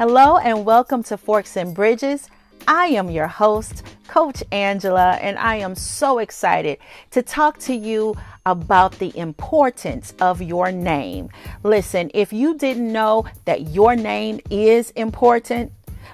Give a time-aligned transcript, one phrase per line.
[0.00, 2.30] Hello and welcome to Forks and Bridges.
[2.66, 6.78] I am your host, Coach Angela, and I am so excited
[7.10, 8.14] to talk to you
[8.46, 11.28] about the importance of your name.
[11.64, 15.70] Listen, if you didn't know that your name is important,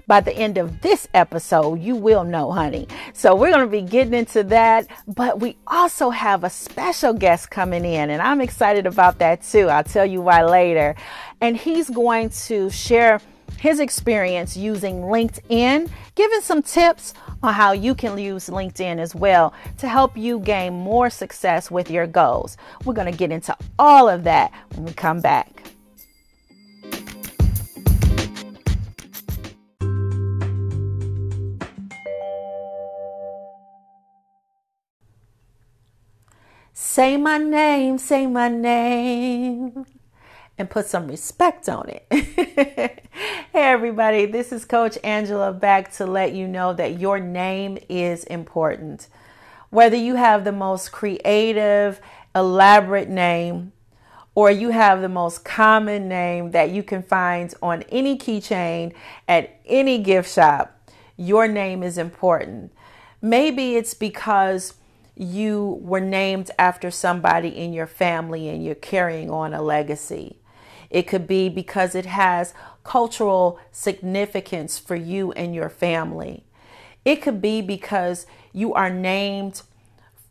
[0.09, 2.89] by the end of this episode, you will know, honey.
[3.13, 7.51] So we're going to be getting into that, but we also have a special guest
[7.51, 9.69] coming in, and I'm excited about that too.
[9.69, 10.97] I'll tell you why later.
[11.41, 13.21] And he's going to share
[13.59, 19.53] his experience using LinkedIn, giving some tips on how you can use LinkedIn as well
[19.79, 22.57] to help you gain more success with your goals.
[22.85, 25.63] We're going to get into all of that when we come back.
[36.73, 39.87] Say my name, say my name
[40.59, 42.96] and put some respect on it.
[43.67, 49.09] everybody, this is Coach Angela back to let you know that your name is important.
[49.71, 52.01] Whether you have the most creative,
[52.33, 53.73] elaborate name,
[54.37, 58.95] or you have the most common name that you can find on any keychain
[59.27, 62.73] at any gift shop, your name is important.
[63.21, 64.75] Maybe it's because
[65.17, 70.37] you were named after somebody in your family and you're carrying on a legacy.
[70.91, 76.45] It could be because it has cultural significance for you and your family.
[77.05, 79.63] It could be because you are named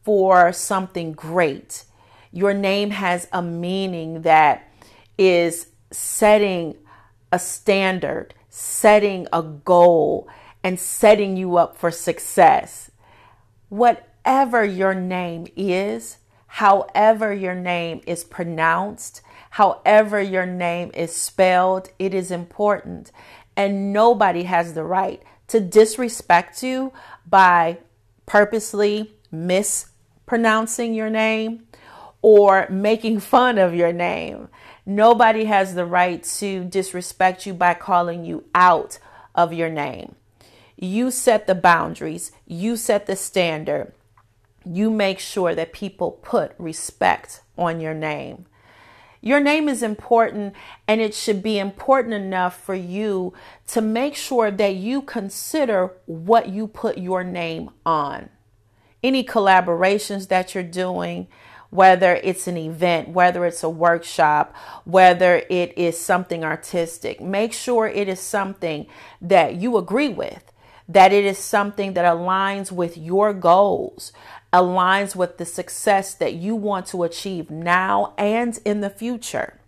[0.03, 1.85] for something great.
[2.31, 4.69] Your name has a meaning that
[5.17, 6.75] is setting
[7.31, 10.27] a standard, setting a goal,
[10.63, 12.91] and setting you up for success.
[13.69, 16.17] Whatever your name is,
[16.47, 19.21] however your name is pronounced,
[19.55, 23.09] however your name is spelled, it is important.
[23.55, 26.91] And nobody has the right to disrespect you
[27.25, 27.77] by
[28.25, 31.67] purposely mispronouncing your name
[32.21, 34.49] or making fun of your name.
[34.85, 38.99] Nobody has the right to disrespect you by calling you out
[39.35, 40.15] of your name.
[40.75, 43.93] You set the boundaries, you set the standard.
[44.65, 48.47] You make sure that people put respect on your name.
[49.25, 50.53] Your name is important
[50.87, 53.33] and it should be important enough for you
[53.69, 58.29] to make sure that you consider what you put your name on.
[59.01, 61.27] Any collaborations that you're doing,
[61.71, 67.87] whether it's an event, whether it's a workshop, whether it is something artistic, make sure
[67.87, 68.85] it is something
[69.19, 70.51] that you agree with,
[70.87, 74.13] that it is something that aligns with your goals,
[74.55, 79.59] aligns with the success that you want to achieve now and in the future.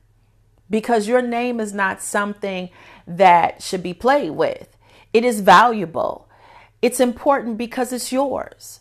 [0.69, 2.69] Because your name is not something
[3.05, 4.77] that should be played with,
[5.11, 6.29] it is valuable.
[6.81, 8.79] It's important because it's yours.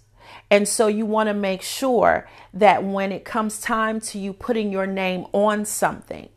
[0.48, 4.70] And so you want to make sure that when it comes time to you putting
[4.70, 6.28] your name on something,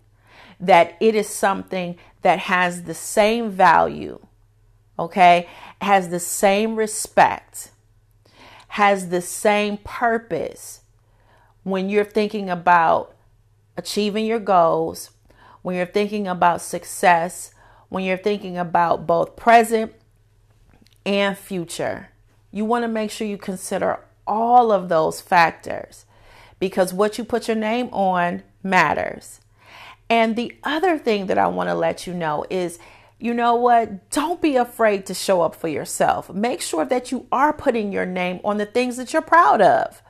[0.60, 4.20] that it is something that has the same value,
[4.98, 5.48] okay,
[5.82, 7.72] has the same respect,
[8.70, 10.82] has the same purpose
[11.64, 13.16] when you're thinking about
[13.78, 15.12] achieving your goals,
[15.62, 17.54] when you're thinking about success,
[17.90, 19.94] when you're thinking about both present
[21.06, 22.10] and future.
[22.52, 26.06] You want to make sure you consider all of those factors
[26.60, 29.42] because what you put your name on matters.
[30.10, 32.80] And the other thing that I want to let you know is
[33.20, 34.10] you know what?
[34.10, 36.34] Don't be afraid to show up for yourself.
[36.34, 40.02] Make sure that you are putting your name on the things that you're proud of.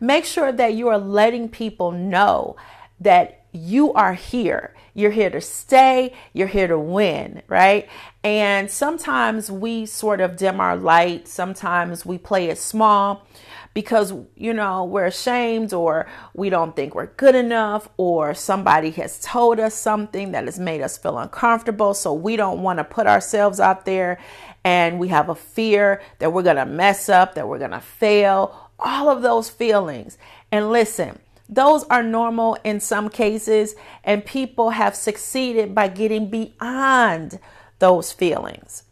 [0.00, 2.56] Make sure that you are letting people know
[3.00, 4.74] that you are here.
[4.94, 6.14] You're here to stay.
[6.32, 7.88] You're here to win, right?
[8.22, 11.28] And sometimes we sort of dim our light.
[11.28, 13.26] Sometimes we play it small
[13.74, 19.20] because, you know, we're ashamed or we don't think we're good enough or somebody has
[19.20, 21.92] told us something that has made us feel uncomfortable.
[21.92, 24.18] So we don't want to put ourselves out there
[24.64, 27.80] and we have a fear that we're going to mess up, that we're going to
[27.80, 30.16] fail, all of those feelings.
[30.50, 31.18] And listen,
[31.48, 37.38] those are normal in some cases, and people have succeeded by getting beyond
[37.78, 38.84] those feelings.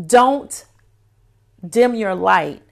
[0.00, 0.64] Don't
[1.66, 2.62] dim your light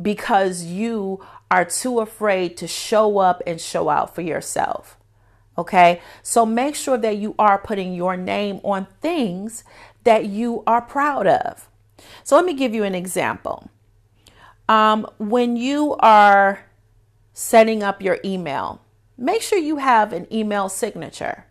[0.00, 4.96] because you are too afraid to show up and show out for yourself.
[5.58, 9.64] Okay, so make sure that you are putting your name on things
[10.04, 11.68] that you are proud of.
[12.24, 13.68] So let me give you an example.
[14.68, 16.64] Um, when you are
[17.32, 18.80] setting up your email,
[19.18, 21.44] make sure you have an email signature.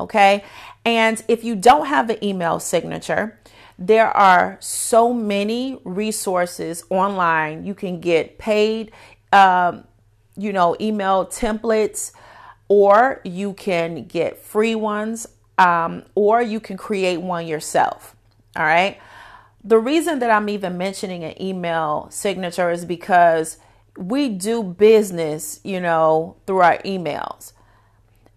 [0.00, 0.44] Okay.
[0.84, 3.38] And if you don't have an email signature,
[3.78, 7.64] there are so many resources online.
[7.64, 8.90] You can get paid,
[9.32, 9.84] um,
[10.36, 12.12] you know, email templates,
[12.68, 15.28] or you can get free ones,
[15.58, 18.16] um, or you can create one yourself.
[18.56, 18.98] All right.
[19.62, 23.58] The reason that I'm even mentioning an email signature is because
[23.96, 27.52] we do business, you know, through our emails.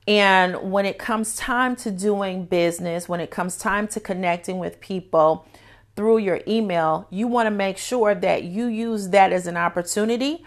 [0.07, 4.80] And when it comes time to doing business, when it comes time to connecting with
[4.80, 5.45] people
[5.95, 10.44] through your email, you want to make sure that you use that as an opportunity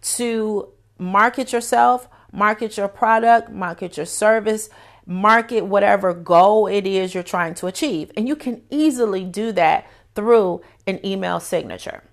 [0.00, 0.68] to
[0.98, 4.68] market yourself, market your product, market your service,
[5.06, 8.12] market whatever goal it is you're trying to achieve.
[8.16, 12.04] And you can easily do that through an email signature.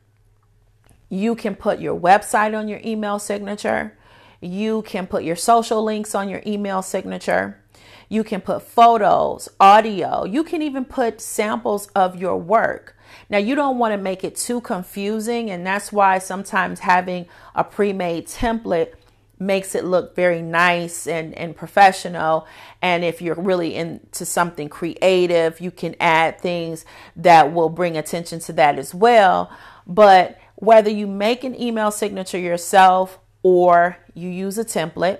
[1.09, 3.97] You can put your website on your email signature.
[4.41, 7.61] You can put your social links on your email signature.
[8.09, 10.25] You can put photos, audio.
[10.25, 12.95] You can even put samples of your work.
[13.29, 17.63] Now, you don't want to make it too confusing, and that's why sometimes having a
[17.63, 18.93] pre made template
[19.39, 22.47] makes it look very nice and, and professional.
[22.81, 26.85] And if you're really into something creative, you can add things
[27.15, 29.51] that will bring attention to that as well.
[29.85, 35.19] But whether you make an email signature yourself or you use a template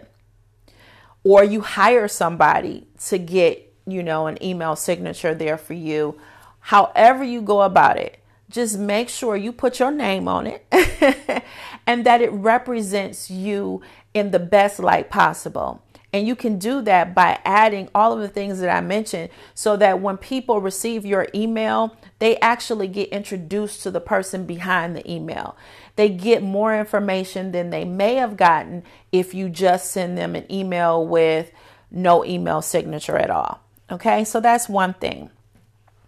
[1.23, 6.19] or you hire somebody to get, you know, an email signature there for you.
[6.59, 8.19] However you go about it,
[8.49, 10.65] just make sure you put your name on it
[11.87, 13.81] and that it represents you
[14.13, 15.83] in the best light possible.
[16.13, 19.75] And you can do that by adding all of the things that I mentioned so
[19.75, 25.11] that when people receive your email, they actually get introduced to the person behind the
[25.11, 25.57] email.
[25.95, 30.51] They get more information than they may have gotten if you just send them an
[30.51, 31.51] email with
[31.89, 33.61] no email signature at all.
[33.89, 35.29] Okay, so that's one thing.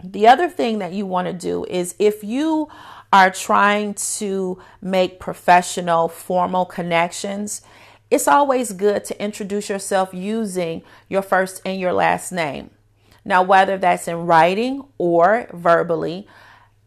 [0.04, 2.70] The other thing that you want to do is if you
[3.14, 7.62] are trying to make professional, formal connections,
[8.12, 12.70] it's always good to introduce yourself using your first and your last name.
[13.26, 16.28] Now, whether that's in writing or verbally,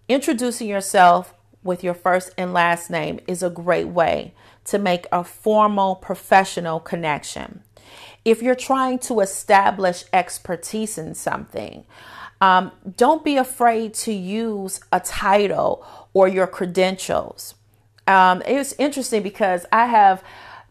[0.09, 4.33] introducing yourself with your first and last name is a great way
[4.65, 7.63] to make a formal professional connection.
[8.25, 11.85] If you're trying to establish expertise in something,
[12.41, 17.55] um, don't be afraid to use a title or your credentials.
[18.07, 20.23] Um, it's interesting because I have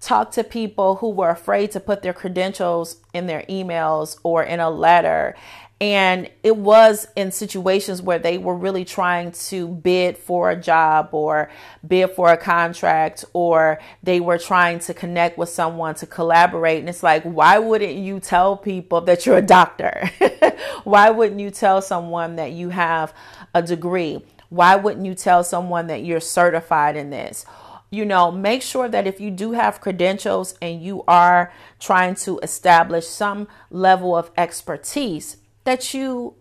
[0.01, 4.59] talked to people who were afraid to put their credentials in their emails or in
[4.59, 5.35] a letter.
[5.81, 11.09] And it was in situations where they were really trying to bid for a job
[11.13, 11.49] or
[11.87, 16.79] bid for a contract, or they were trying to connect with someone to collaborate.
[16.79, 20.11] And it's like, why wouldn't you tell people that you're a doctor?
[20.83, 23.13] why wouldn't you tell someone that you have
[23.53, 24.21] a degree?
[24.49, 27.45] Why wouldn't you tell someone that you're certified in this?
[27.91, 32.39] you know, make sure that if you do have credentials and you are trying to
[32.39, 36.35] establish some level of expertise, that you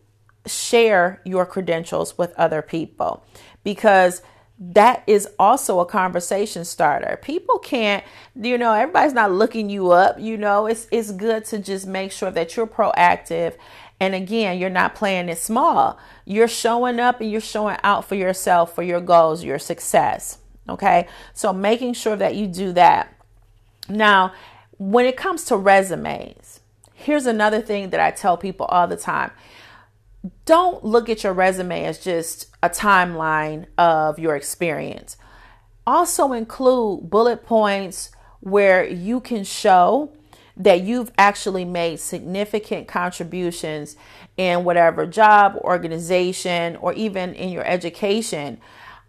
[0.46, 3.24] share your credentials with other people
[3.64, 4.22] because
[4.60, 7.18] that is also a conversation starter.
[7.22, 8.02] People can't,
[8.34, 10.66] you know, everybody's not looking you up, you know.
[10.66, 13.54] It's it's good to just make sure that you're proactive
[14.00, 15.98] and again, you're not playing it small.
[16.24, 20.38] You're showing up and you're showing out for yourself, for your goals, your success.
[20.68, 21.08] Okay.
[21.34, 23.12] So making sure that you do that.
[23.88, 24.32] Now,
[24.78, 26.60] when it comes to resumes,
[26.98, 29.30] here's another thing that I tell people all the time.
[30.44, 35.16] Don't look at your resume as just a timeline of your experience.
[35.86, 40.12] Also include bullet points where you can show
[40.56, 43.94] that you've actually made significant contributions
[44.36, 48.60] in whatever job, organization, or even in your education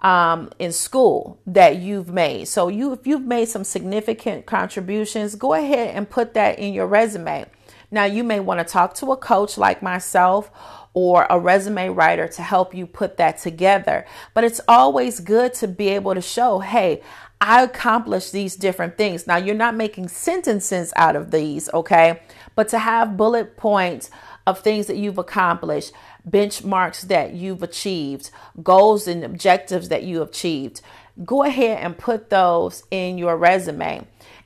[0.02, 2.48] um, in school that you've made.
[2.48, 6.86] So you, if you've made some significant contributions, go ahead and put that in your
[6.86, 7.48] resume.
[7.92, 10.52] Now you may want to talk to a coach like myself
[10.94, 14.06] or a resume writer to help you put that together.
[14.34, 17.02] But it's always good to be able to show, hey,
[17.42, 19.26] I accomplished these different things.
[19.26, 22.22] Now, you're not making sentences out of these, okay?
[22.56, 24.10] But to have bullet points
[24.46, 25.94] of things that you've accomplished,
[26.28, 28.32] benchmarks that you've achieved,
[28.62, 30.82] goals and objectives that you achieved.
[31.24, 34.06] Go ahead and put those in your resume.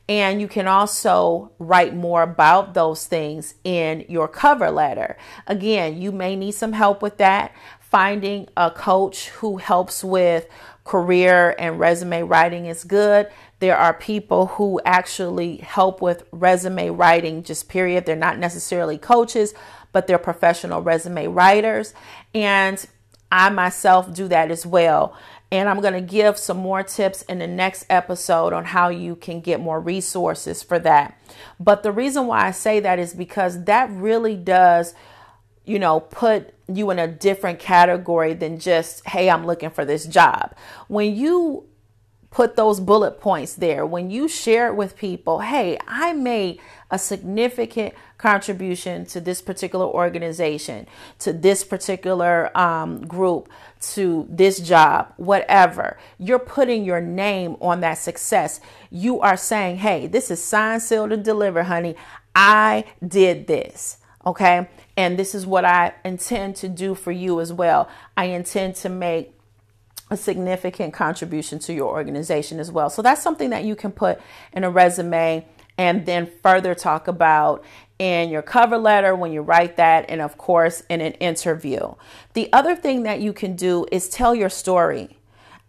[0.09, 5.17] And you can also write more about those things in your cover letter.
[5.47, 7.53] Again, you may need some help with that.
[7.79, 10.47] Finding a coach who helps with
[10.83, 13.29] career and resume writing is good.
[13.59, 18.05] There are people who actually help with resume writing, just period.
[18.05, 19.53] They're not necessarily coaches,
[19.93, 21.93] but they're professional resume writers.
[22.33, 22.85] And
[23.31, 25.15] I myself do that as well.
[25.53, 29.15] And I'm going to give some more tips in the next episode on how you
[29.15, 31.15] can get more resources for that.
[31.59, 34.95] But the reason why I say that is because that really does,
[35.63, 40.07] you know, put you in a different category than just, hey, I'm looking for this
[40.07, 40.55] job.
[40.87, 41.67] When you
[42.31, 46.97] put those bullet points there, when you share it with people, hey, I made a
[46.97, 50.87] significant contribution to this particular organization,
[51.19, 53.49] to this particular um, group,
[53.91, 55.97] to this job, whatever.
[56.17, 58.59] You're putting your name on that success.
[58.89, 61.95] You are saying, hey, this is signed, sealed, and delivered, honey.
[62.35, 63.97] I did this.
[64.25, 64.67] Okay.
[64.95, 67.89] And this is what I intend to do for you as well.
[68.15, 69.33] I intend to make
[70.09, 72.89] a significant contribution to your organization as well.
[72.89, 74.21] So that's something that you can put
[74.53, 75.45] in a resume
[75.77, 77.63] and then further talk about
[77.99, 81.93] in your cover letter when you write that, and of course, in an interview.
[82.33, 85.19] The other thing that you can do is tell your story.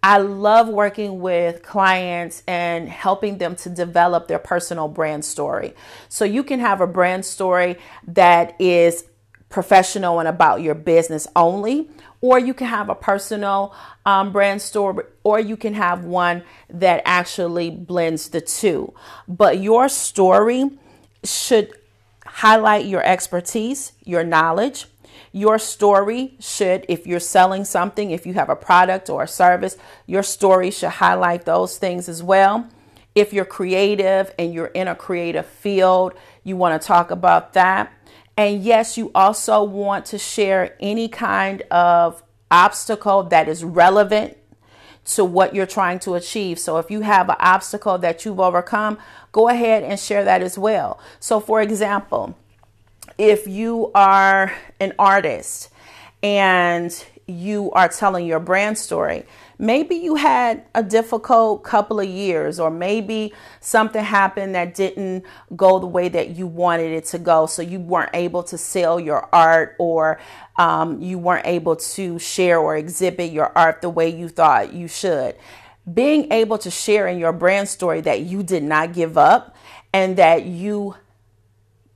[0.02, 5.74] I love working with clients and helping them to develop their personal brand story.
[6.10, 9.04] So you can have a brand story that is
[9.48, 11.88] professional and about your business only,
[12.24, 13.74] or you can have a personal
[14.06, 18.94] um, brand story, or you can have one that actually blends the two.
[19.28, 20.70] But your story
[21.22, 21.74] should
[22.24, 24.86] highlight your expertise, your knowledge.
[25.32, 29.76] Your story should, if you're selling something, if you have a product or a service,
[30.06, 32.66] your story should highlight those things as well.
[33.14, 37.92] If you're creative and you're in a creative field, you want to talk about that.
[38.36, 44.36] And yes, you also want to share any kind of obstacle that is relevant
[45.04, 46.58] to what you're trying to achieve.
[46.58, 48.98] So if you have an obstacle that you've overcome,
[49.32, 50.98] go ahead and share that as well.
[51.20, 52.36] So, for example,
[53.18, 55.68] if you are an artist
[56.22, 59.24] and you are telling your brand story,
[59.58, 65.24] maybe you had a difficult couple of years, or maybe something happened that didn't
[65.56, 67.46] go the way that you wanted it to go.
[67.46, 70.18] So you weren't able to sell your art, or
[70.58, 74.88] um, you weren't able to share or exhibit your art the way you thought you
[74.88, 75.36] should.
[75.92, 79.54] Being able to share in your brand story that you did not give up
[79.92, 80.96] and that you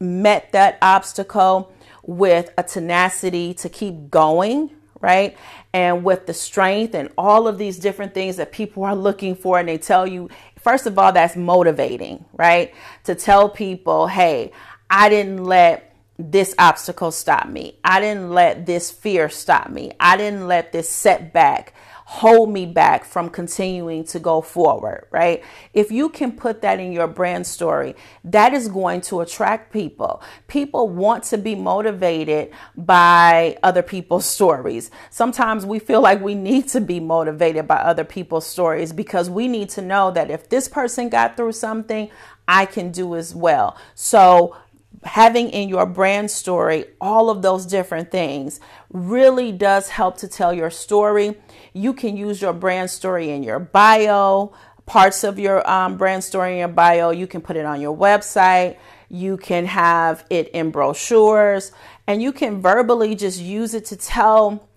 [0.00, 1.72] met that obstacle
[2.02, 4.70] with a tenacity to keep going
[5.00, 5.37] right?
[5.73, 9.59] And with the strength and all of these different things that people are looking for,
[9.59, 12.75] and they tell you, first of all, that's motivating, right?
[13.05, 14.52] To tell people, hey,
[14.90, 15.85] I didn't let
[16.19, 17.78] this obstacle stop me.
[17.85, 19.93] I didn't let this fear stop me.
[20.00, 21.75] I didn't let this setback
[22.10, 25.44] hold me back from continuing to go forward, right?
[25.74, 30.22] If you can put that in your brand story, that is going to attract people.
[30.46, 34.90] People want to be motivated by other people's stories.
[35.10, 39.46] Sometimes we feel like we need to be motivated by other people's stories because we
[39.46, 42.08] need to know that if this person got through something,
[42.48, 43.76] I can do as well.
[43.94, 44.56] So,
[45.05, 50.52] having in your brand story all of those different things really does help to tell
[50.52, 51.37] your story.
[51.73, 54.52] You can use your brand story in your bio,
[54.87, 57.11] parts of your um, brand story in your bio.
[57.11, 58.76] You can put it on your website.
[59.09, 61.73] You can have it in brochures,
[62.07, 64.69] and you can verbally just use it to tell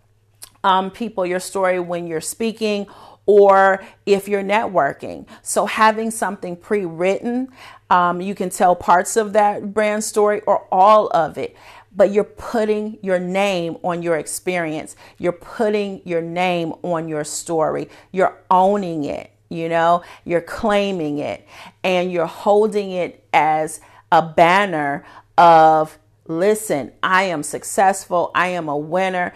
[0.63, 2.87] um, people your story when you're speaking
[3.25, 5.27] or if you're networking.
[5.41, 7.49] So, having something pre written,
[7.91, 11.57] um, you can tell parts of that brand story or all of it,
[11.93, 14.95] but you're putting your name on your experience.
[15.17, 17.89] You're putting your name on your story.
[18.13, 21.45] You're owning it, you know, you're claiming it,
[21.83, 25.03] and you're holding it as a banner
[25.37, 29.33] of listen, I am successful, I am a winner.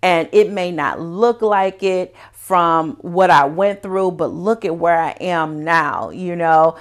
[0.00, 4.76] And it may not look like it from what I went through, but look at
[4.76, 6.10] where I am now.
[6.10, 6.76] You know,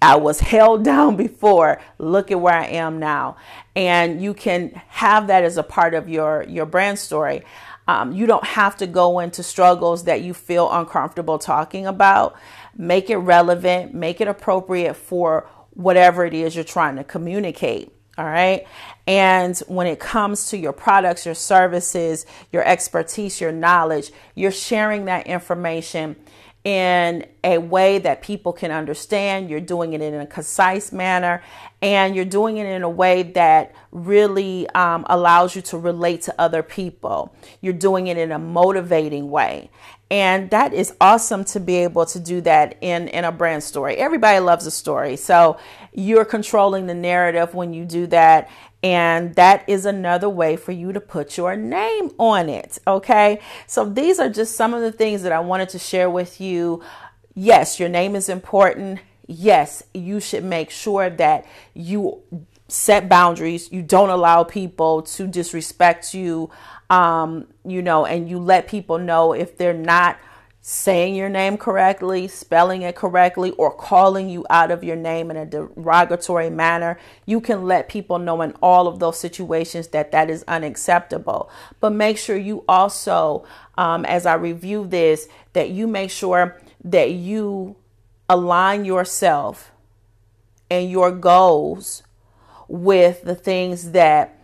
[0.00, 1.80] I was held down before.
[1.98, 3.36] Look at where I am now.
[3.76, 7.42] And you can have that as a part of your, your brand story.
[7.86, 12.36] Um, you don't have to go into struggles that you feel uncomfortable talking about.
[12.76, 17.92] Make it relevant, make it appropriate for whatever it is you're trying to communicate.
[18.18, 18.66] All right.
[19.06, 25.04] And when it comes to your products, your services, your expertise, your knowledge, you're sharing
[25.04, 26.16] that information
[26.64, 29.48] in a way that people can understand.
[29.48, 31.42] You're doing it in a concise manner
[31.80, 36.34] and you're doing it in a way that really um, allows you to relate to
[36.38, 37.34] other people.
[37.60, 39.70] You're doing it in a motivating way.
[40.10, 43.96] And that is awesome to be able to do that in, in a brand story.
[43.96, 45.16] Everybody loves a story.
[45.16, 45.58] So
[45.92, 48.48] you're controlling the narrative when you do that.
[48.82, 52.78] And that is another way for you to put your name on it.
[52.86, 53.40] Okay.
[53.66, 56.82] So these are just some of the things that I wanted to share with you.
[57.34, 59.00] Yes, your name is important.
[59.26, 62.22] Yes, you should make sure that you
[62.68, 63.70] set boundaries.
[63.72, 66.50] You don't allow people to disrespect you,
[66.90, 70.18] um, you know, and you let people know if they're not
[70.60, 75.36] saying your name correctly, spelling it correctly, or calling you out of your name in
[75.36, 80.28] a derogatory manner, you can let people know in all of those situations that that
[80.28, 81.50] is unacceptable.
[81.80, 83.46] But make sure you also,
[83.78, 87.76] um, as I review this, that you make sure that you
[88.28, 89.72] align yourself
[90.70, 92.02] and your goals
[92.66, 94.38] with the things that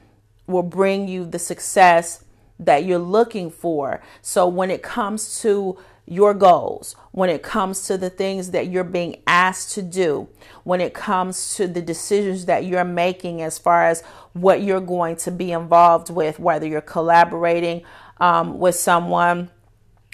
[0.47, 2.24] will bring you the success
[2.59, 4.01] that you're looking for.
[4.23, 8.85] So when it comes to your goals, when it comes to the things that you're
[8.85, 10.29] being asked to do,
[10.63, 14.03] when it comes to the decisions that you're making as far as
[14.35, 17.83] what you're going to be involved with, whether you're collaborating
[18.21, 19.51] um, with someone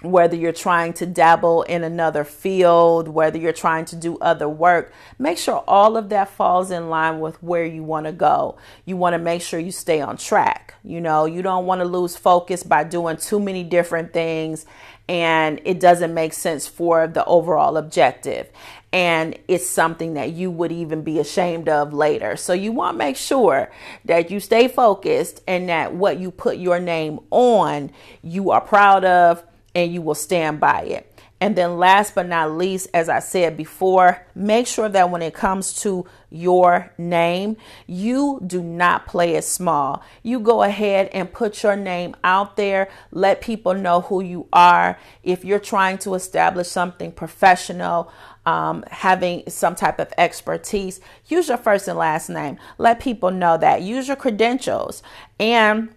[0.03, 4.93] whether you're trying to dabble in another field, whether you're trying to do other work,
[5.19, 8.57] make sure all of that falls in line with where you want to go.
[8.85, 10.75] You want to make sure you stay on track.
[10.83, 14.65] You know, you don't want to lose focus by doing too many different things
[15.11, 18.49] and it doesn't make sense for the overall objective.
[18.93, 22.37] And it's something that you would even be ashamed of later.
[22.37, 23.73] So you want to make sure
[24.05, 27.91] that you stay focused and that what you put your name on,
[28.23, 31.07] you are proud of and you will stand by it.
[31.43, 35.33] And then, last but not least, as I said before, make sure that when it
[35.33, 40.03] comes to your name, you do not play it small.
[40.23, 44.99] You go ahead and put your name out there, let people know who you are.
[45.23, 48.13] If you're trying to establish something professional,
[48.45, 52.59] um, having some type of expertise, use your first and last name.
[52.77, 53.81] Let people know that.
[53.81, 55.03] Use your credentials.
[55.39, 55.89] And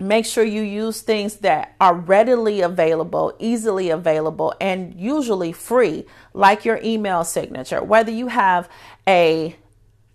[0.00, 6.64] make sure you use things that are readily available, easily available, and usually free, like
[6.64, 7.82] your email signature.
[7.82, 8.68] Whether you have
[9.06, 9.56] a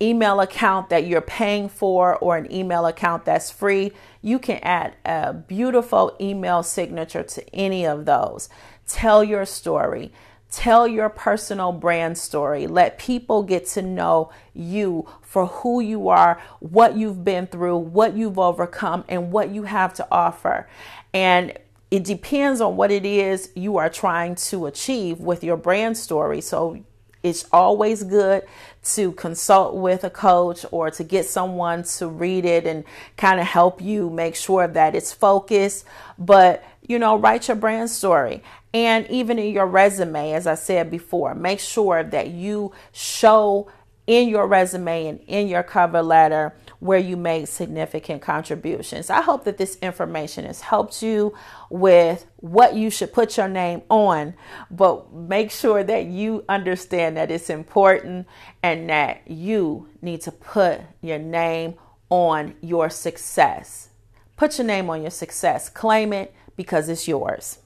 [0.02, 4.96] email account that you're paying for or an email account that's free, you can add
[5.06, 8.50] a beautiful email signature to any of those.
[8.88, 10.12] Tell your story.
[10.52, 12.66] Tell your personal brand story.
[12.66, 18.18] Let people get to know you for who you are, what you've been through, what
[18.18, 20.68] you've overcome, and what you have to offer.
[21.14, 21.58] And
[21.92, 26.42] it depends on what it is you are trying to achieve with your brand story.
[26.42, 26.84] So
[27.22, 28.44] it's always good
[28.82, 32.86] to consult with a coach or to get someone to read it and
[33.18, 35.84] kind of help you make sure that it's focused.
[36.18, 38.42] But, you know, write your brand story.
[38.74, 43.68] And even in your resume, as I said before, make sure that you show
[44.10, 49.12] in your resume and in your cover letter where you made significant contributions.
[49.12, 51.36] I hope that this information has helped you
[51.70, 54.34] with what you should put your name on,
[54.72, 58.26] but make sure that you understand that it's important
[58.64, 61.76] and that you need to put your name
[62.10, 63.90] on your success.
[64.38, 67.59] Put your name on your success, claim it because it's yours.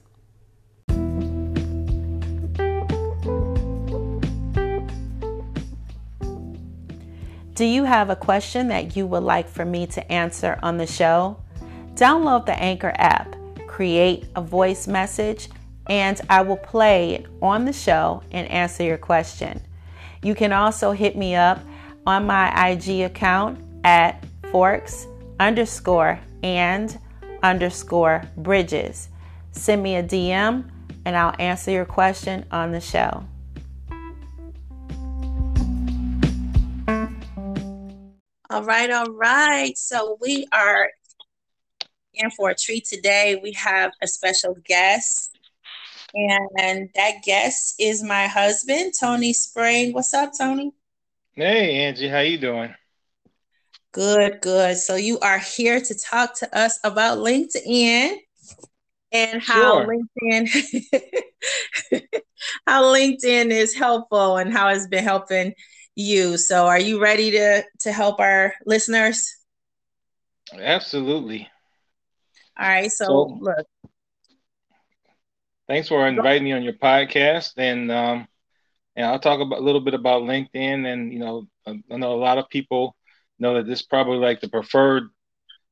[7.54, 10.88] Do you have a question that you would like for me to answer on the
[10.88, 11.36] show?
[11.94, 13.36] Download the Anchor app,
[13.68, 15.48] create a voice message,
[15.86, 19.62] and I will play it on the show and answer your question.
[20.20, 21.60] You can also hit me up
[22.04, 25.06] on my IG account at forks
[25.38, 26.98] underscore and
[27.44, 29.10] underscore bridges.
[29.52, 30.68] Send me a DM
[31.04, 33.24] and I'll answer your question on the show.
[38.54, 39.76] All right, all right.
[39.76, 40.88] So we are
[42.14, 43.40] in for a treat today.
[43.42, 45.36] We have a special guest,
[46.14, 49.92] and that guest is my husband, Tony Spring.
[49.92, 50.72] What's up, Tony?
[51.34, 52.06] Hey, Angie.
[52.06, 52.72] How you doing?
[53.90, 54.76] Good, good.
[54.76, 58.18] So you are here to talk to us about LinkedIn
[59.10, 59.96] and how sure.
[60.22, 60.84] LinkedIn
[62.68, 65.54] how LinkedIn is helpful and how it's been helping
[65.96, 66.36] you.
[66.36, 69.36] So are you ready to to help our listeners?
[70.52, 71.48] Absolutely.
[72.58, 72.90] All right.
[72.90, 73.66] So, so look.
[75.66, 78.28] Thanks for inviting me on your podcast, and um,
[78.96, 80.86] and I'll talk about a little bit about LinkedIn.
[80.86, 82.94] And you know, I know a lot of people
[83.38, 85.04] know that this is probably like the preferred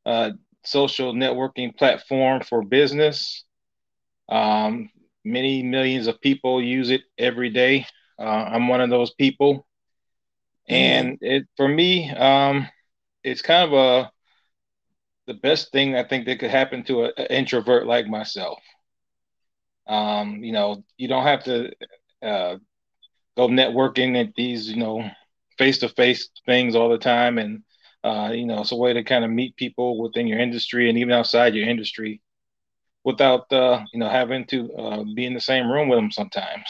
[0.06, 0.30] uh,
[0.64, 3.44] social networking platform for business.
[4.28, 4.90] Um,
[5.24, 7.86] many millions of people use it every day.
[8.18, 9.66] Uh, I'm one of those people.
[10.68, 12.68] And it for me, um,
[13.24, 14.10] it's kind of a
[15.26, 18.58] the best thing I think that could happen to an introvert like myself.
[19.86, 21.70] Um, you know, you don't have to
[22.22, 22.56] uh,
[23.36, 25.08] go networking at these, you know,
[25.58, 27.62] face to face things all the time, and
[28.04, 30.98] uh, you know, it's a way to kind of meet people within your industry and
[30.98, 32.20] even outside your industry
[33.04, 36.66] without uh, you know having to uh, be in the same room with them sometimes.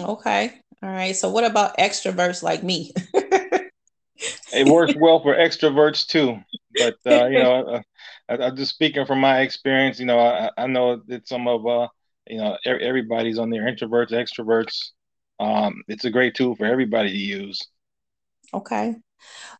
[0.00, 0.62] Okay.
[0.84, 1.16] All right.
[1.16, 2.92] So what about extroverts like me?
[3.14, 6.38] it works well for extroverts too,
[6.76, 7.80] but uh, you know,
[8.28, 9.98] I, am just speaking from my experience.
[9.98, 11.88] You know, I, I know that some of uh,
[12.28, 14.90] you know, everybody's on there, introverts, extroverts.
[15.40, 17.66] Um, it's a great tool for everybody to use.
[18.52, 18.94] Okay.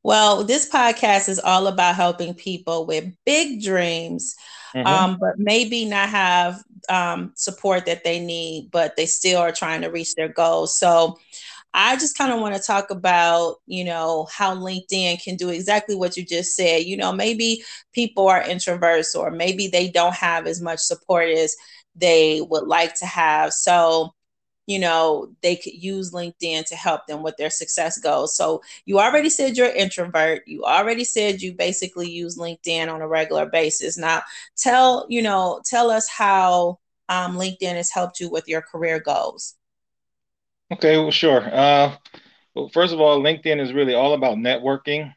[0.02, 4.34] Well, this podcast is all about helping people with big dreams,
[4.74, 4.86] mm-hmm.
[4.86, 9.82] um, but maybe not have um, support that they need, but they still are trying
[9.82, 10.78] to reach their goals.
[10.78, 11.18] So,
[11.76, 15.96] I just kind of want to talk about, you know, how LinkedIn can do exactly
[15.96, 16.84] what you just said.
[16.84, 21.56] You know, maybe people are introverts or maybe they don't have as much support as
[21.96, 23.52] they would like to have.
[23.52, 24.13] So,
[24.66, 28.36] you know, they could use LinkedIn to help them with their success goals.
[28.36, 30.42] So you already said you're an introvert.
[30.46, 33.98] You already said you basically use LinkedIn on a regular basis.
[33.98, 34.22] Now
[34.56, 39.54] tell, you know, tell us how um, LinkedIn has helped you with your career goals.
[40.72, 41.42] Okay, well, sure.
[41.42, 41.96] Uh,
[42.54, 45.12] well, first of all, LinkedIn is really all about networking.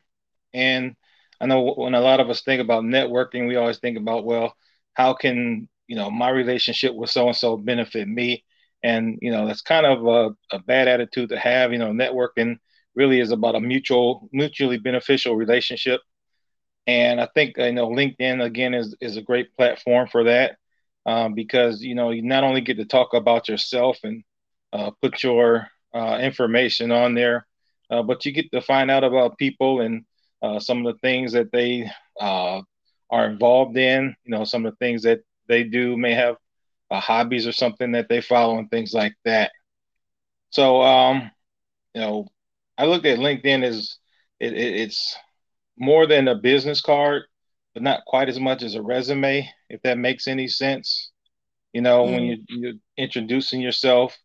[0.53, 0.95] And
[1.39, 4.55] I know when a lot of us think about networking, we always think about, well,
[4.93, 8.43] how can, you know, my relationship with so-and-so benefit me?
[8.83, 11.71] And you know that's kind of a, a, bad attitude to have.
[11.71, 12.57] You know networking
[12.95, 16.01] really is about a mutual mutually beneficial relationship.
[16.87, 20.57] And i think you know linkedin again is, is a great platform for that
[21.05, 24.23] um, because you know you not only get to talk about yourself and
[24.73, 27.47] uh, put your uh, information on there
[27.89, 30.05] uh, but you get to find out about people and
[30.41, 32.61] uh, some of the things that they uh,
[33.09, 36.35] are involved in you know some of the things that they do may have
[36.89, 39.51] uh, hobbies or something that they follow and things like that.
[40.49, 41.31] So, um,
[41.93, 42.27] you know,
[42.77, 43.97] I look at LinkedIn as
[44.39, 45.15] it, it, it's
[45.77, 47.23] more than a business card,
[47.73, 51.11] but not quite as much as a resume, if that makes any sense.
[51.73, 54.17] You know, mm when you, you're introducing yourself,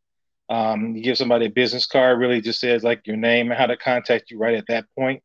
[0.48, 3.66] um, you give somebody a business card, really just says like your name and how
[3.66, 5.22] to contact you right at that point.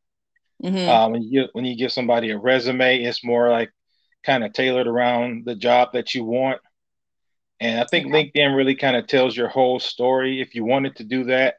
[0.63, 0.89] Mm-hmm.
[0.89, 3.69] Um, when, you, when you give somebody a resume, it's more like
[4.25, 6.59] kind of tailored around the job that you want.
[7.59, 10.41] And I think LinkedIn really kind of tells your whole story.
[10.41, 11.55] If you wanted to do that,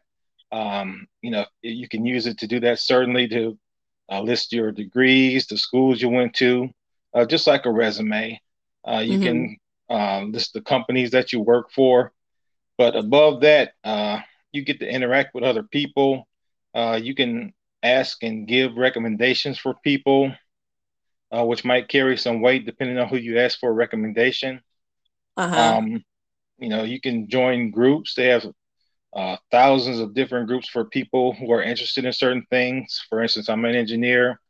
[0.52, 2.78] um, you know, you can use it to do that.
[2.78, 3.58] Certainly to
[4.10, 6.70] uh, list your degrees, the schools you went to,
[7.14, 8.40] uh, just like a resume.
[8.86, 9.22] Uh, you mm-hmm.
[9.22, 9.56] can
[9.90, 12.12] uh, list the companies that you work for.
[12.76, 14.20] But above that, uh,
[14.52, 16.28] you get to interact with other people.
[16.74, 20.32] Uh, you can ask and give recommendations for people,
[21.32, 24.60] which might carry some weight depending on who you ask for a recommendation.
[25.38, 25.78] Uh-huh.
[25.78, 26.04] Um,
[26.58, 28.14] you know, you can join groups.
[28.14, 28.46] They have
[29.14, 33.04] uh, thousands of different groups for people who are interested in certain things.
[33.08, 34.40] For instance, I'm an engineer.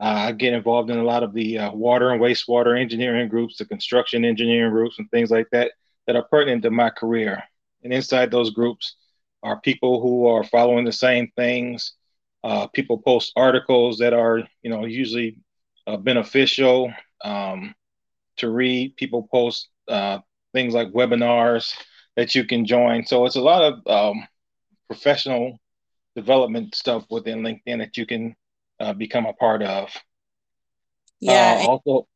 [0.00, 3.58] Uh, I get involved in a lot of the uh, water and wastewater engineering groups,
[3.58, 5.72] the construction engineering groups, and things like that
[6.06, 7.42] that are pertinent to my career.
[7.84, 8.96] And inside those groups
[9.42, 11.92] are people who are following the same things.
[12.42, 15.36] Uh, people post articles that are, you know, usually
[15.86, 16.92] uh, beneficial
[17.24, 17.74] um,
[18.38, 18.96] to read.
[18.96, 20.18] People post uh,
[20.52, 21.74] things like webinars
[22.16, 23.06] that you can join.
[23.06, 24.26] So it's a lot of um,
[24.86, 25.58] professional
[26.14, 28.36] development stuff within LinkedIn that you can
[28.80, 29.90] uh, become a part of.
[31.20, 31.62] Yeah.
[31.64, 32.08] Uh, also,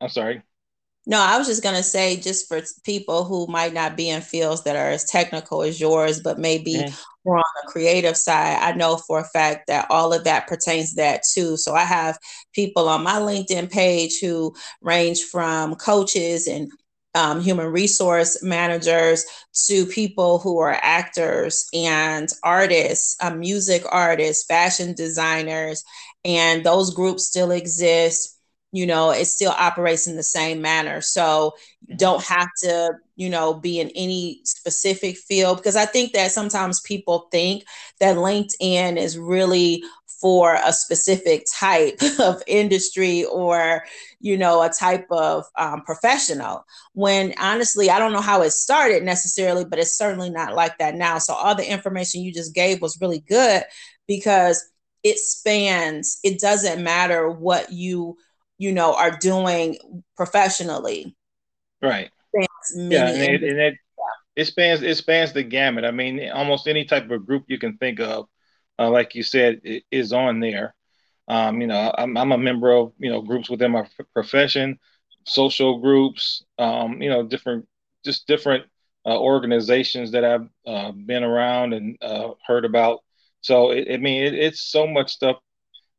[0.00, 0.42] I'm sorry.
[1.06, 4.20] No, I was just going to say, just for people who might not be in
[4.20, 6.94] fields that are as technical as yours, but maybe mm-hmm.
[7.24, 10.90] more on the creative side, I know for a fact that all of that pertains
[10.90, 11.56] to that too.
[11.56, 12.18] So I have
[12.52, 16.70] people on my LinkedIn page who range from coaches and
[17.14, 19.24] um, human resource managers
[19.66, 25.84] to people who are actors and artists, uh, music artists, fashion designers,
[26.24, 28.36] and those groups still exist.
[28.72, 31.00] You know, it still operates in the same manner.
[31.00, 31.54] So
[31.86, 36.32] you don't have to, you know, be in any specific field because I think that
[36.32, 37.64] sometimes people think
[38.00, 39.82] that LinkedIn is really
[40.20, 43.84] for a specific type of industry or
[44.20, 46.64] you know a type of um, professional.
[46.94, 50.94] When honestly i don't know how it started necessarily but it's certainly not like that
[50.94, 51.18] now.
[51.18, 53.62] So all the information you just gave was really good
[54.06, 54.64] because
[55.04, 58.16] it spans it doesn't matter what you
[58.58, 59.78] you know are doing
[60.16, 61.16] professionally.
[61.80, 62.10] Right.
[62.74, 63.74] Yeah, and it, and it,
[64.36, 65.84] it spans it spans the gamut.
[65.84, 68.26] I mean, almost any type of group you can think of,
[68.78, 69.60] uh, like you said,
[69.90, 70.74] is on there.
[71.28, 74.78] Um, you know, I'm, I'm a member of you know groups within my profession,
[75.26, 77.66] social groups, um, you know, different
[78.04, 78.64] just different
[79.06, 83.00] uh, organizations that I've uh, been around and uh, heard about.
[83.42, 85.36] So it, I mean, it, it's so much stuff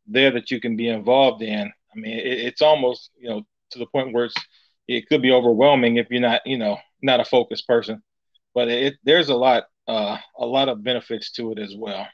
[0.07, 1.71] there that you can be involved in.
[1.95, 4.35] I mean, it, it's almost you know to the point where it's
[4.87, 8.01] it could be overwhelming if you're not you know not a focused person.
[8.53, 12.07] But it there's a lot uh, a lot of benefits to it as well.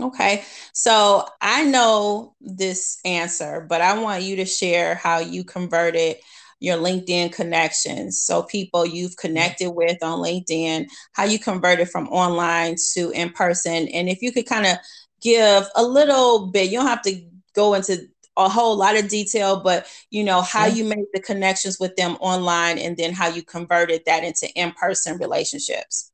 [0.00, 0.42] Okay.
[0.72, 6.16] So I know this answer, but I want you to share how you converted
[6.58, 8.22] your LinkedIn connections.
[8.22, 13.88] So people you've connected with on LinkedIn, how you converted from online to in person.
[13.88, 14.78] And if you could kind of
[15.20, 19.60] give a little bit, you don't have to go into a whole lot of detail,
[19.60, 23.42] but you know, how you made the connections with them online and then how you
[23.42, 26.10] converted that into in-person relationships.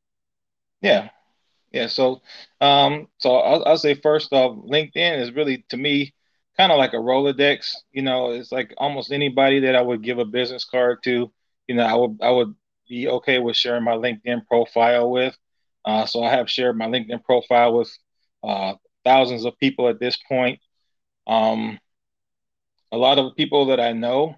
[0.83, 1.09] Yeah.
[1.73, 1.87] Yeah.
[1.87, 2.23] So
[2.61, 6.15] um, so I'll, I'll say first off, LinkedIn is really to me
[6.57, 7.75] kind of like a Rolodex.
[7.93, 11.33] You know, it's like almost anybody that I would give a business card to.
[11.69, 12.55] You know, I would I would
[12.89, 15.37] be okay with sharing my LinkedIn profile with.
[15.85, 17.91] Uh, so I have shared my LinkedIn profile with
[18.43, 20.61] uh, thousands of people at this point.
[21.27, 21.79] Um,
[22.93, 24.37] a lot of people that I know,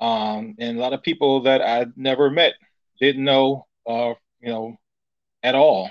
[0.00, 2.54] um, and a lot of people that I never met,
[3.00, 4.76] didn't know, uh, you know,
[5.42, 5.90] at all.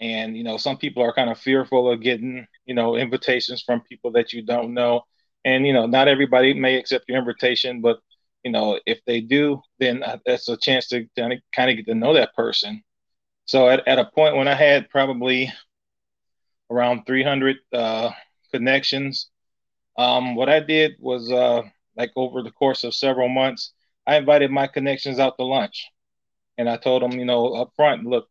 [0.00, 3.82] And you know, some people are kind of fearful of getting, you know, invitations from
[3.82, 5.02] people that you don't know.
[5.44, 7.98] And you know, not everybody may accept your invitation, but
[8.44, 11.86] you know, if they do, then that's a chance to kind of, kind of get
[11.86, 12.82] to know that person.
[13.44, 15.52] So at, at a point when I had probably
[16.70, 18.10] around 300 uh,
[18.52, 19.30] connections,
[19.98, 21.62] um, what I did was uh,
[21.96, 23.72] like over the course of several months,
[24.06, 25.86] I invited my connections out to lunch,
[26.58, 28.28] and I told them, you know, up front, look,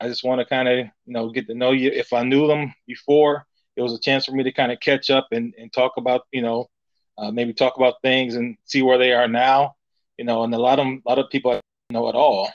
[0.00, 1.90] I just want to kind of, you know, get to know you.
[1.90, 5.10] If I knew them before, it was a chance for me to kind of catch
[5.10, 6.68] up and, and talk about, you know,
[7.16, 9.74] uh, maybe talk about things and see where they are now,
[10.16, 10.44] you know.
[10.44, 12.50] And a lot of a lot of people know at all.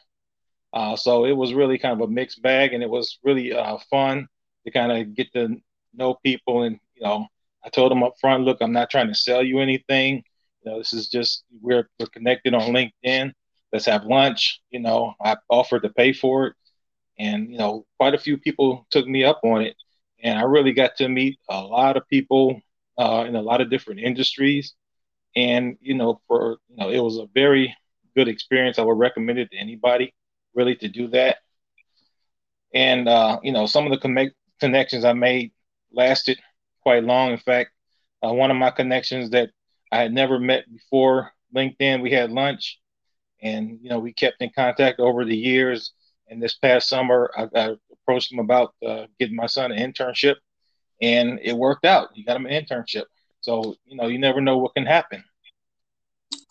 [0.71, 3.77] Uh, so it was really kind of a mixed bag, and it was really uh,
[3.89, 4.27] fun
[4.65, 5.57] to kind of get to
[5.93, 6.63] know people.
[6.63, 7.27] And you know,
[7.63, 10.23] I told them up front, look, I'm not trying to sell you anything.
[10.63, 13.33] You know, this is just we're we're connected on LinkedIn.
[13.73, 14.61] Let's have lunch.
[14.71, 16.55] You know, I offered to pay for it
[17.19, 19.75] and you know quite a few people took me up on it.
[20.23, 22.61] And i really got to meet a lot of people
[22.97, 24.73] uh, in a lot of different industries.
[25.35, 27.75] And you know for you know it was a very
[28.15, 28.79] good experience.
[28.79, 30.13] I would recommend it to anybody
[30.53, 31.37] really to do that.
[32.73, 35.51] And uh, you know some of the con- connections i made
[35.91, 36.39] lasted
[36.81, 37.31] quite long.
[37.31, 37.71] In fact
[38.25, 39.49] uh, one of my connections that
[39.91, 42.79] i had never met before linkedin we had lunch.
[43.41, 45.91] And you know we kept in contact over the years
[46.29, 50.35] and this past summer, I, I approached him about uh, getting my son an internship,
[51.01, 52.09] and it worked out.
[52.13, 53.05] He got him an internship.
[53.41, 55.23] So you know, you never know what can happen.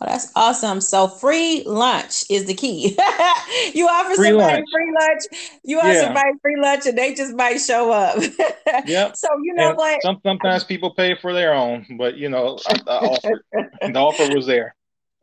[0.01, 0.81] Well, that's awesome.
[0.81, 2.99] So free lunch is the key.
[3.75, 4.69] you offer free somebody lunch.
[4.73, 5.61] free lunch.
[5.65, 6.01] You offer yeah.
[6.03, 8.17] somebody free lunch, and they just might show up.
[8.87, 9.17] yep.
[9.17, 10.03] So you know and what?
[10.03, 13.45] Some, sometimes people pay for their own, but you know, I, I offered,
[13.93, 14.75] the offer was there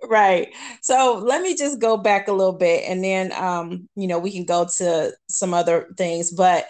[0.08, 0.54] right.
[0.82, 4.32] So let me just go back a little bit and then um you know we
[4.32, 6.32] can go to some other things.
[6.32, 6.68] But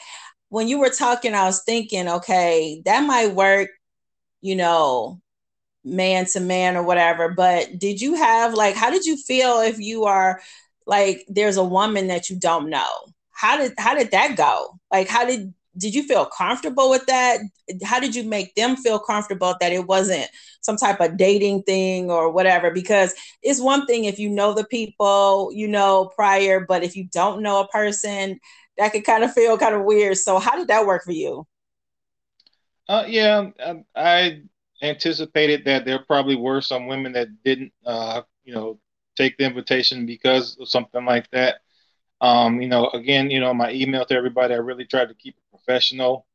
[0.49, 3.69] when you were talking i was thinking okay that might work
[4.41, 5.21] you know
[5.83, 7.29] man to man or whatever.
[7.29, 10.41] But did you have like how did you feel if you are
[10.85, 12.87] like there's a woman that you don't know?
[13.31, 14.79] How did how did that go?
[14.91, 17.39] Like how did did you feel comfortable with that?
[17.83, 20.29] How did you make them feel comfortable that it wasn't
[20.61, 22.69] some type of dating thing or whatever?
[22.69, 27.07] Because it's one thing if you know the people, you know, prior, but if you
[27.11, 28.39] don't know a person,
[28.77, 30.17] that could kind of feel kind of weird.
[30.17, 31.47] So, how did that work for you?
[32.87, 34.41] Uh, yeah, I, I
[34.81, 38.79] anticipated that there probably were some women that didn't, uh, you know,
[39.15, 41.59] take the invitation because of something like that.
[42.21, 45.35] Um, you know, again, you know, my email to everybody, I really tried to keep
[45.37, 46.25] it professional.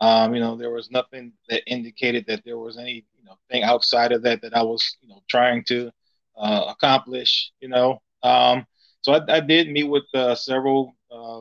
[0.00, 3.62] Um, you know, there was nothing that indicated that there was any, you know, thing
[3.62, 5.90] outside of that that I was, you know, trying to
[6.36, 7.52] uh, accomplish.
[7.60, 8.66] You know, um,
[9.02, 11.40] so I, I, did meet with uh, several uh,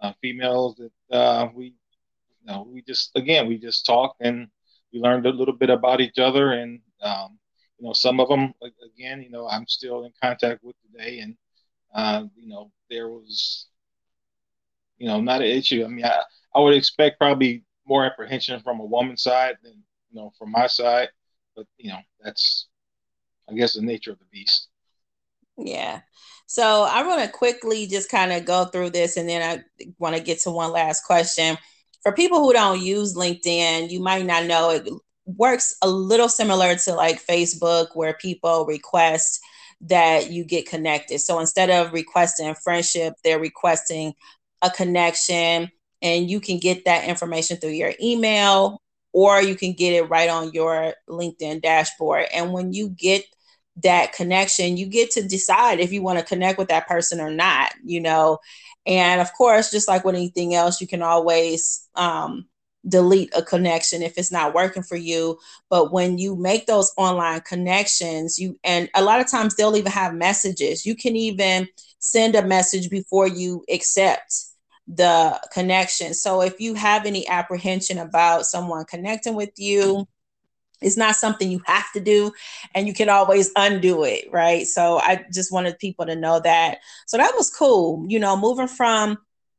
[0.00, 4.48] uh females that uh, we, you know, we just again we just talked and
[4.92, 6.80] we learned a little bit about each other and.
[7.00, 7.38] Um,
[7.78, 8.52] you know, some of them,
[8.84, 11.36] again, you know, I'm still in contact with today, and
[11.94, 13.66] uh, you know, there was,
[14.98, 15.84] you know, not an issue.
[15.84, 16.22] I mean, I,
[16.54, 20.66] I would expect probably more apprehension from a woman's side than you know from my
[20.66, 21.08] side,
[21.56, 22.68] but you know that's
[23.50, 24.68] I guess the nature of the beast.
[25.56, 26.00] Yeah.
[26.46, 30.16] So I want to quickly just kind of go through this and then I want
[30.16, 31.58] to get to one last question.
[32.02, 34.88] For people who don't use LinkedIn, you might not know it
[35.26, 39.40] works a little similar to like Facebook where people request
[39.82, 41.20] that you get connected.
[41.20, 44.14] So instead of requesting friendship, they're requesting
[44.62, 45.70] a connection
[46.02, 50.28] and you can get that information through your email or you can get it right
[50.28, 52.26] on your LinkedIn dashboard.
[52.32, 53.24] And when you get
[53.82, 57.30] that connection, you get to decide if you want to connect with that person or
[57.30, 58.38] not, you know.
[58.86, 62.48] And of course, just like with anything else, you can always um,
[62.88, 65.38] delete a connection if it's not working for you.
[65.68, 69.92] But when you make those online connections, you and a lot of times they'll even
[69.92, 70.86] have messages.
[70.86, 74.34] You can even send a message before you accept
[74.86, 76.14] the connection.
[76.14, 80.06] So if you have any apprehension about someone connecting with you,
[80.80, 82.32] it's not something you have to do
[82.74, 84.66] and you can always undo it, right?
[84.66, 86.78] So I just wanted people to know that.
[87.06, 88.04] So that was cool.
[88.08, 89.18] You know, moving from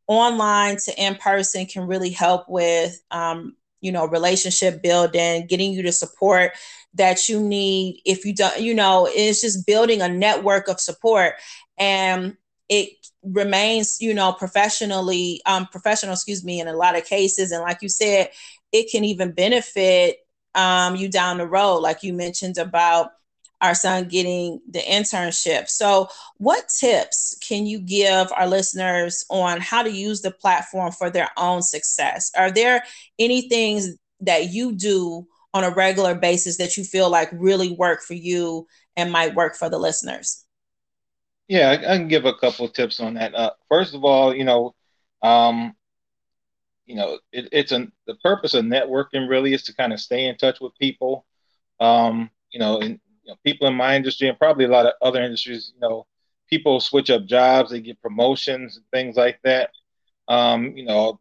[0.10, 5.84] online to in person can really help with um, you know relationship building getting you
[5.84, 6.54] the support
[6.96, 11.36] that you need if you don't you know it's just building a network of support.
[11.80, 12.38] And
[12.70, 12.90] it
[13.24, 17.52] remains you know professionally um professional excuse me in a lot of cases.
[17.52, 18.30] And like you said
[18.74, 20.18] it can even benefit
[20.56, 21.80] um you down the road.
[21.80, 23.12] Like you mentioned about
[23.62, 25.70] our son getting the internship.
[25.70, 31.10] So, what tips can you give our listeners on how to use the platform for
[31.10, 32.32] their own success?
[32.38, 32.84] Are there
[33.18, 33.90] any things
[34.22, 38.68] that you do on a regular basis that you feel like really work for you
[38.96, 40.46] and might work for the listeners?
[41.48, 43.34] Yeah, I, I can give a couple tips on that.
[43.34, 44.76] Uh, first of all, you know,
[45.24, 45.74] um,
[46.86, 50.26] you know, it, it's a the purpose of networking really is to kind of stay
[50.26, 51.26] in touch with people.
[51.80, 54.94] Um, you know, and you know, people in my industry and probably a lot of
[55.02, 56.08] other industries, you know,
[56.50, 59.70] people switch up jobs, they get promotions and things like that.
[60.28, 61.20] Um, you know,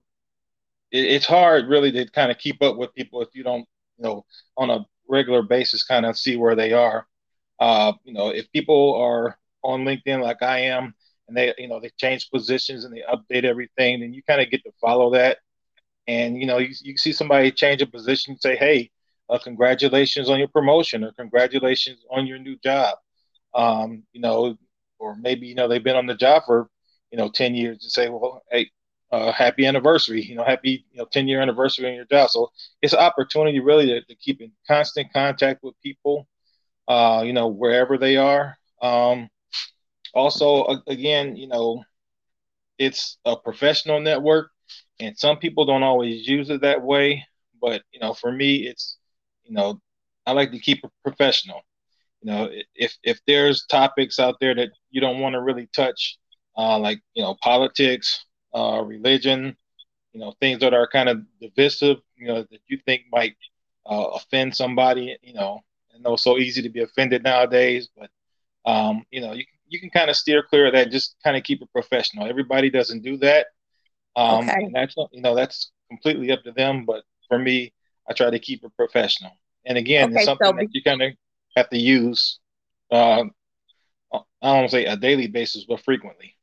[0.91, 3.67] it, it's hard really to kind of keep up with people if you don't,
[3.99, 4.25] you know,
[4.57, 7.07] on a regular basis, kind of see where they are.
[7.61, 10.95] Uh, you know, if people are on LinkedIn like I am,
[11.29, 14.51] and they, you know, they change positions and they update everything, then you kind of
[14.51, 15.39] get to follow that.
[16.07, 18.91] And you know, you, you see somebody change a position, say, "Hey,
[19.31, 22.97] uh, congratulations on your promotion or congratulations on your new job.
[23.55, 24.57] Um, you know,
[24.99, 26.69] or maybe, you know, they've been on the job for,
[27.11, 28.71] you know, 10 years to say, well, hey,
[29.11, 32.31] uh, happy anniversary, you know, happy, you know, 10 year anniversary on your job.
[32.31, 32.51] So
[32.83, 36.27] it's an opportunity really to, to keep in constant contact with people,
[36.87, 38.57] uh, you know, wherever they are.
[38.83, 39.29] Um,
[40.15, 41.85] also, again, you know,
[42.79, 44.51] it's a professional network
[45.01, 47.25] and some people don't always use it that way.
[47.61, 48.98] But, you know, for me, it's,
[49.49, 49.81] you know,
[50.27, 51.63] I like to keep it professional.
[52.23, 56.19] You know, if if there's topics out there that you don't want to really touch,
[56.57, 59.57] uh, like you know, politics, uh, religion,
[60.13, 63.37] you know, things that are kind of divisive, you know, that you think might
[63.87, 65.61] uh, offend somebody, you know,
[65.95, 68.11] I know it's so easy to be offended nowadays, but
[68.65, 70.91] um, you know, you you can kind of steer clear of that.
[70.91, 72.27] Just kind of keep it professional.
[72.27, 73.47] Everybody doesn't do that.
[74.17, 74.71] Um, okay.
[74.73, 76.85] that's you know that's completely up to them.
[76.85, 77.73] But for me,
[78.09, 79.33] I try to keep it professional.
[79.65, 81.13] And again, okay, it's something so that you kind of
[81.57, 82.39] have to use.
[82.91, 83.25] Uh,
[84.13, 86.35] I don't want to say a daily basis, but frequently.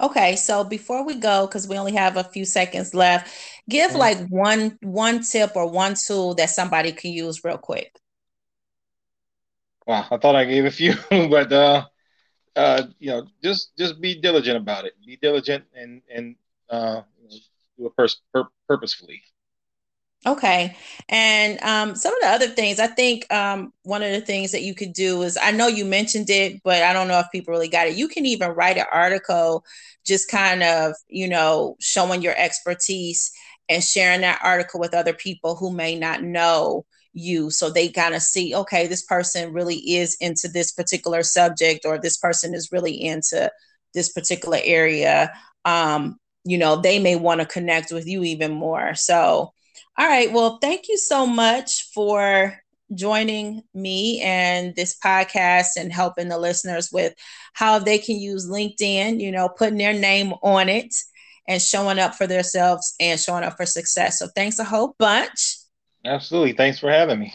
[0.00, 3.30] Okay, so before we go, because we only have a few seconds left,
[3.68, 4.00] give mm-hmm.
[4.00, 7.94] like one one tip or one tool that somebody can use real quick.
[9.86, 11.84] Wow, I thought I gave a few, but uh,
[12.56, 14.94] uh, you know, just just be diligent about it.
[15.04, 16.36] Be diligent and and
[16.70, 17.02] uh,
[17.78, 19.22] do it pers- pur- purposefully.
[20.26, 20.76] Okay.
[21.08, 24.62] And um, some of the other things, I think um, one of the things that
[24.62, 27.52] you could do is I know you mentioned it, but I don't know if people
[27.52, 27.96] really got it.
[27.96, 29.64] You can even write an article
[30.04, 33.32] just kind of, you know, showing your expertise
[33.70, 37.50] and sharing that article with other people who may not know you.
[37.50, 41.98] So they kind of see, okay, this person really is into this particular subject, or
[41.98, 43.50] this person is really into
[43.94, 45.32] this particular area.
[45.64, 48.94] Um, you know, they may want to connect with you even more.
[48.94, 49.52] So,
[49.98, 50.32] all right.
[50.32, 52.58] Well, thank you so much for
[52.94, 57.14] joining me and this podcast and helping the listeners with
[57.52, 60.94] how they can use LinkedIn, you know, putting their name on it
[61.46, 64.18] and showing up for themselves and showing up for success.
[64.18, 65.56] So thanks a whole bunch.
[66.04, 66.52] Absolutely.
[66.52, 67.34] Thanks for having me.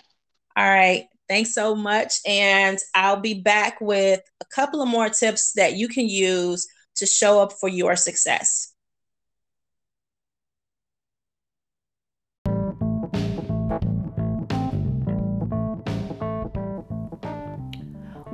[0.58, 1.06] All right.
[1.28, 2.14] Thanks so much.
[2.28, 7.06] And I'll be back with a couple of more tips that you can use to
[7.06, 8.74] show up for your success.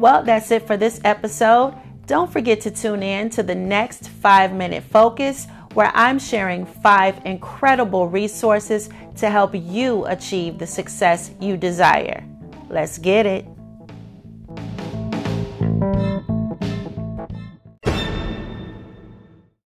[0.02, 1.76] Well, that's it for this episode.
[2.08, 5.46] Don't forget to tune in to the next five minute focus
[5.76, 12.24] where I'm sharing five incredible resources to help you achieve the success you desire.
[12.68, 13.46] Let's get it.